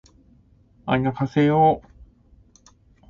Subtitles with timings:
[0.87, 1.83] あにょはせよ